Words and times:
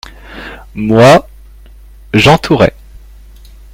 moi, 0.73 1.27
j'entourais. 2.15 2.73